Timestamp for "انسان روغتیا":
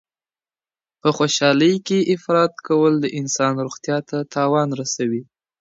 3.19-3.97